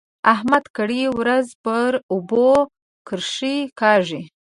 احمد 0.33 0.63
کرۍ 0.75 1.01
ورځ 1.19 1.47
پر 1.63 1.89
اوبو 2.13 2.47
کرښې 3.07 3.55
کاږي. 3.79 4.21